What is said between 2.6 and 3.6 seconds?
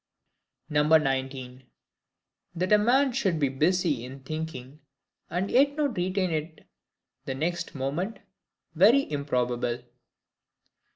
a Man should be